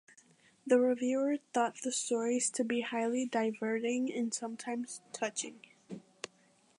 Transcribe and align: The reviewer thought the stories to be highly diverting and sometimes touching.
The 0.65 0.79
reviewer 0.79 1.37
thought 1.53 1.81
the 1.83 1.91
stories 1.91 2.49
to 2.53 2.63
be 2.63 2.81
highly 2.81 3.23
diverting 3.27 4.11
and 4.11 4.33
sometimes 4.33 4.99
touching. 5.13 5.59